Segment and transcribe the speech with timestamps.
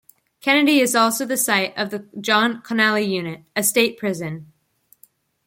[0.41, 4.51] Kenedy is also the site of the John Connally Unit, a state prison.